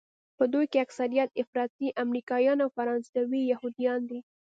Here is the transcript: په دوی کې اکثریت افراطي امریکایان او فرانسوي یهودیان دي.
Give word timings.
په 0.37 0.43
دوی 0.53 0.65
کې 0.71 0.83
اکثریت 0.85 1.29
افراطي 1.41 1.87
امریکایان 2.03 2.57
او 2.65 2.69
فرانسوي 2.77 3.41
یهودیان 3.51 4.01
دي. 4.09 4.19